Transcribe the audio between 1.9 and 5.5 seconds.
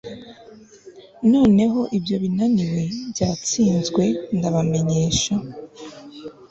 ibyo binaniwe byatsinzwe ndabamenyesha